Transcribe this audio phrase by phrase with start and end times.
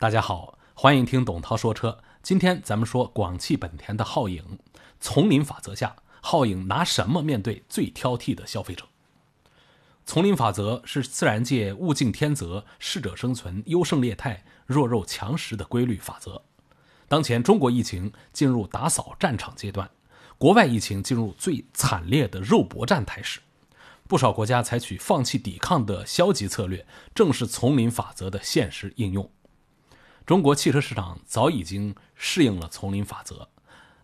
[0.00, 1.98] 大家好，欢迎听董涛说车。
[2.22, 4.60] 今天咱们说广汽本田的皓影。
[5.00, 8.84] 丛林法则下，皓影拿什么面对最挑剔的消费者？
[10.06, 16.40] 丛林法则是自然界物竞天择、适者生存、优胜劣汰、弱肉强食的规律法则。
[17.08, 19.90] 当前中国疫情进入打扫战场阶段，
[20.38, 23.40] 国外疫情进入最惨烈的肉搏战态势。
[24.06, 29.28] 不少国家采取放弃抵抗的消极策略，正是丛林法则的现实应用。
[30.28, 33.48] 中国汽车市场早已经适应了丛林法则，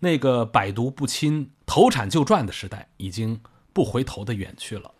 [0.00, 3.40] 那个百毒不侵、投产就赚的时代已经
[3.72, 4.92] 不回头的远去了。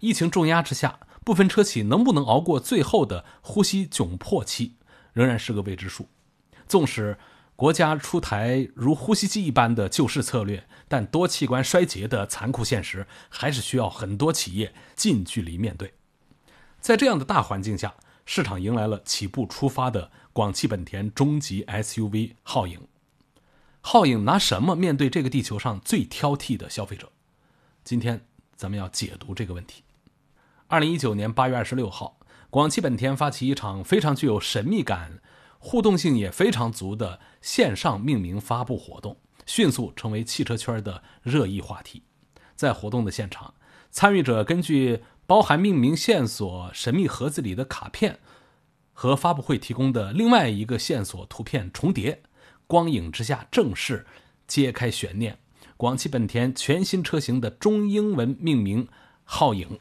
[0.00, 4.76] 疫情重压之下，部分车企能不能熬过最后的呼吸窘迫期，
[5.12, 6.08] 仍然是个未知数。
[6.66, 7.18] 纵使
[7.54, 15.92] 国家出台如呼吸机一般的救市策略，但多器官衰竭的残酷现实还是需要很多企业近距离面对。
[16.80, 17.96] 在这样的大环境下，
[18.30, 22.78] 市场迎来了起步出发的广汽本田中级 SUV 皓影。
[23.82, 27.10] 皓影拿什么面对这个地球上最挑剔的消费者？
[27.82, 29.82] 今天咱们要解读这个问题。
[30.66, 32.18] 二零一九年八月二十六号，
[32.50, 35.22] 广汽本田发起一场非常具有神秘感。
[35.58, 42.02] 互动性也非常足的线上命名发布活动，迅速成为汽车圈的热议话题。
[42.54, 43.54] 在活动的现场，
[43.90, 48.18] 参与者根据包含命名线索神秘盒子里的卡片
[48.94, 52.22] 和发布会提供的另外一个线索图片重叠，
[52.66, 54.06] 光影之下正式
[54.46, 55.38] 揭开悬念：
[55.76, 58.88] 广汽本田全新车型的中英文命名
[59.28, 59.78] “皓影”。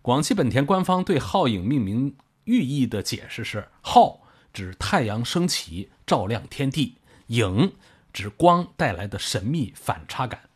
[0.00, 4.20] 广汽本田官方对“皓影”命名寓意的解释是：“皓”。
[4.54, 6.94] 指太阳升起，照亮天地；
[7.26, 7.74] 影
[8.10, 10.48] 指光带来的神秘反差感。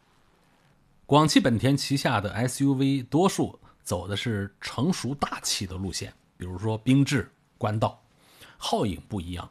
[1.04, 8.02] 广汽本田旗下的 SUV 多数走的是成熟大气的路线，比如说缤智、冠道。
[8.58, 9.50] 皓影不一样，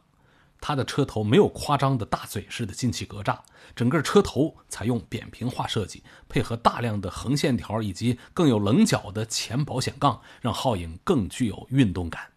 [0.59, 3.37] 它的车头没有夸张的大嘴式的进气格栅，
[3.75, 12.31] 整个车头采用扁平化设计，配合大量的横线条以及更有棱角的前保险杠，让皓影更具有运动感。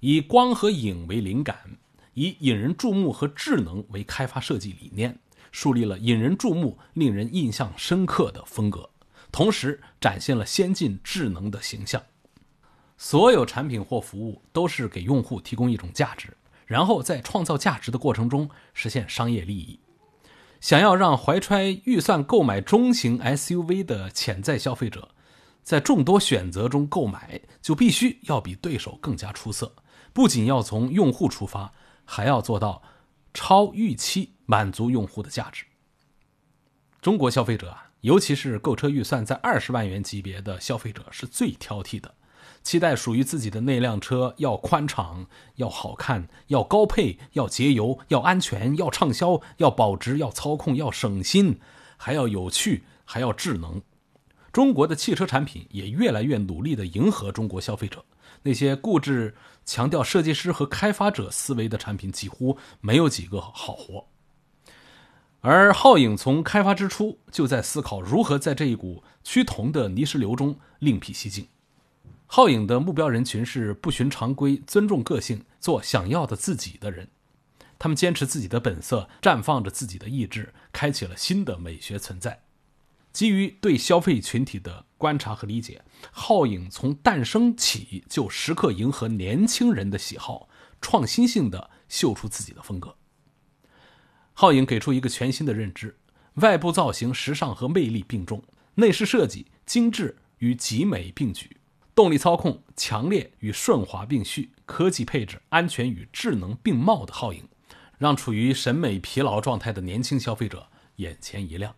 [0.00, 1.76] 以光和影为灵感，
[2.14, 5.18] 以引人注目和智能为开发设计理念，
[5.52, 8.89] 树立了引人注目、令人印象深刻的风格，
[9.30, 12.02] 同时展现了先进智能的形象。
[12.96, 16.36] 所有产品或服务都是给用户提供一种价值，
[16.66, 19.80] 然后在创造价值的过程中实现商业利益。
[20.60, 25.14] 想要让怀揣预算购买中型 SUV 的潜在消费者，
[25.62, 29.74] 在众多选择中购买，就必须要比对手更加出色。
[30.12, 31.72] 不仅要从用户出发，
[32.04, 32.82] 还要做到
[33.32, 35.64] 超预期满足用户的价值。
[37.00, 42.14] 中国消费者啊，尤其是购车预算在二十万元级别的消费者是最挑剔的，
[42.62, 51.60] 期待属于自己的那辆车要宽敞、要好看、要高配、要节油、要安全、要畅销、要保值、要操控、要省心，
[51.96, 53.80] 还要有趣、还要智能。
[54.52, 58.04] 中国的汽车产品也越来越努力地迎合中国消费者。
[58.42, 59.34] 那些固执
[59.66, 64.04] 强调设计师和开发者思维的产品，几乎没有几个好活。
[65.42, 71.48] 而皓影从开发之初就在思考如何在这一股趋同的泥石流中另辟蹊径。
[72.28, 77.08] 皓影的目标人群是不循常规、尊重个性、做想要的自己的人。
[77.78, 82.42] 他们坚持自己的本色，绽放着自己的意志，开启了新的美学存在。
[83.10, 85.82] 基于对消费群体的观察和理解，
[86.14, 90.48] 皓影从诞生起就时刻迎合年轻人的喜好，
[90.80, 92.94] 创新性的秀出自己的风格。
[94.40, 95.98] 皓影给出一个全新的认知：
[96.36, 98.42] 外部造型时尚和魅力并重，
[98.76, 101.58] 内饰设计精致与极美并举，
[101.94, 107.46] 动力操控强烈与顺滑并蓄，科技配置安全与智能并茂的皓影，
[107.98, 111.74] 让处于审美疲劳状态的年轻消费者眼前一亮。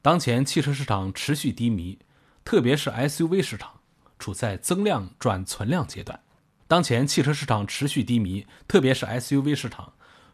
[0.00, 1.98] 当前汽车市场持续低迷，
[2.46, 3.80] 特别是 SUV 市场
[4.18, 6.18] 处在增量转存量阶段。
[6.66, 9.92] 当前汽车市场持续低迷，特别是 SUV 市场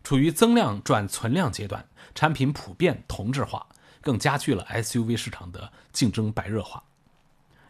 [0.08, 3.66] 处于增量转存量阶段，产品普遍同质化，
[4.00, 6.82] 更加剧了 SUV 市场的竞争白热化。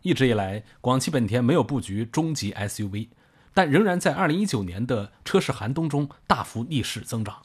[0.03, 3.09] 一直以来，广汽本田没有布局中级 SUV，
[3.53, 7.43] 但仍然在2019年的车市寒冬中大幅逆势增长。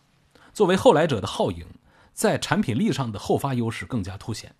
[0.53, 1.65] 作为后来者的皓影。
[2.13, 4.53] 在产品力上的后发优势更加凸显，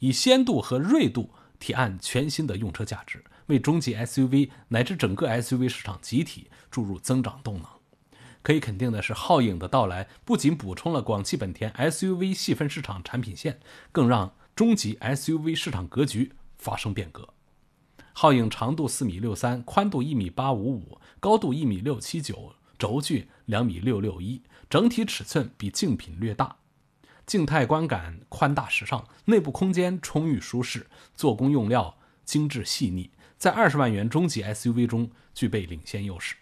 [0.00, 7.77] 以鲜度和锐度提案全新的用车价值，为中级 SUV 乃至整个 SUV 市场集体注入增长动能。
[8.48, 13.60] 可以肯定的是，皓影的到来不仅补充了广汽本田 SUV 细分市场产品线，
[13.92, 17.28] 更让中级 SUV 市场格局发生变革。
[18.14, 24.40] 皓影长度四米六三，宽度一米八五五，高度一米六七九，轴距两米六六一，
[24.70, 26.56] 整体尺寸比竞品略大，
[27.26, 36.34] 静态观感宽大时尚，内部空间充裕舒适，做工用料精致细腻，在二十万元中级 SUV 中具备领先优势。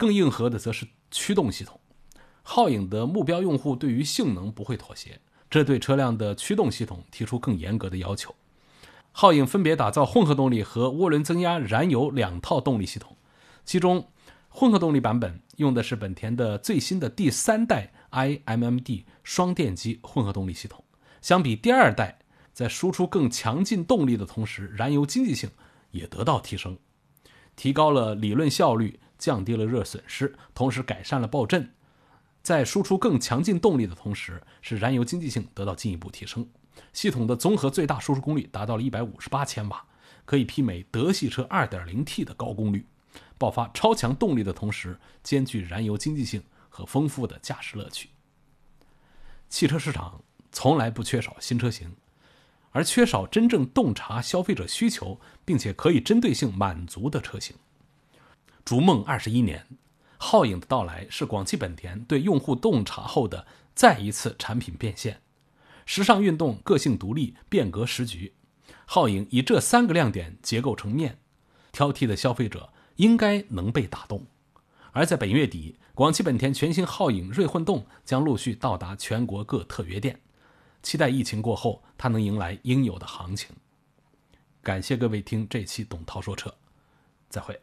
[0.00, 1.78] 更硬核的则是驱动系统，
[2.42, 5.20] 皓影的目标用户对于性能不会妥协，
[5.50, 8.34] 这对车辆的驱动系统提出更严格的要求。
[9.12, 13.14] 皓影分别打造混合动力和涡轮增压燃油两套动力系统，
[13.66, 14.08] 其中
[14.48, 20.82] 混合动力版本用的是本田的最新的第三代 iMMD 双电机混合动力系统。
[21.20, 22.20] 相比第二代，
[22.54, 25.50] 在输出更强劲动力的同时，燃油经济性
[25.90, 26.78] 也得到提升，
[27.54, 31.72] 提高了理论效率，降低了热损失，同时改善了爆震。
[32.42, 36.48] 在输出更强劲动力的同时，使燃油经济性得到进一步提升。
[36.92, 39.84] 系统的综合最大输出功率达到了一百五十八千瓦，
[40.24, 42.86] 可以媲美德系车二点零 T 的高功率，
[43.36, 48.08] 爆发超强动力的同时，兼具燃油经济性和丰富的驾驶乐趣。
[49.50, 51.94] 汽车市场从来不缺少新车型，
[52.70, 57.54] 而缺少真正洞察消费者需求并且可以针对性满足的车型。
[58.70, 59.66] 逐梦二十一年，
[60.20, 63.44] 皓影的到来是广汽本田对用户洞察后的
[63.74, 65.22] 再一次产品变现。
[65.84, 68.32] 时尚运动，个性独立，变革时局。
[68.86, 71.18] 皓影以这三个亮点结构成面，
[71.72, 74.24] 挑剔的消费者应该能被打动。
[74.92, 80.20] 而在本月底，广汽本田全新皓影锐混动将陆续到达全国各特约店，
[80.80, 83.50] 期待疫情过后，它能迎来应有的行情。
[84.62, 86.54] 感谢各位听这期董涛说车，
[87.28, 87.60] 再会。